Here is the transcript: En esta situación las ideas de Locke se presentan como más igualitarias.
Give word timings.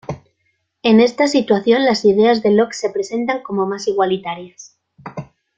En 0.81 0.99
esta 0.99 1.27
situación 1.27 1.85
las 1.85 2.05
ideas 2.05 2.41
de 2.41 2.49
Locke 2.49 2.73
se 2.73 2.89
presentan 2.89 3.43
como 3.43 3.67
más 3.67 3.87
igualitarias. 3.87 4.75